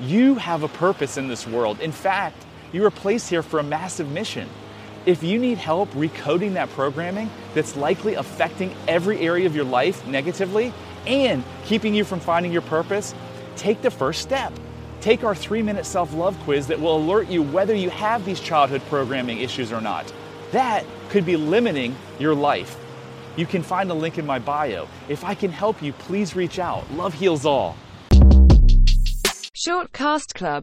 [0.00, 1.80] You have a purpose in this world.
[1.80, 4.48] In fact, you were placed here for a massive mission.
[5.06, 10.04] If you need help recoding that programming that's likely affecting every area of your life
[10.06, 10.72] negatively
[11.06, 13.14] and keeping you from finding your purpose,
[13.56, 14.52] take the first step.
[15.00, 18.40] Take our three minute self love quiz that will alert you whether you have these
[18.40, 20.10] childhood programming issues or not.
[20.52, 22.76] That could be limiting your life.
[23.36, 24.88] You can find the link in my bio.
[25.08, 26.90] If I can help you, please reach out.
[26.92, 27.76] Love heals all.
[29.64, 30.62] Shortcast Club